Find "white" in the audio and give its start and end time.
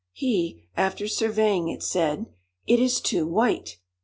3.27-3.77